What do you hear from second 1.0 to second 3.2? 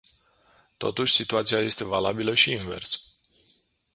situația este valabilă și invers.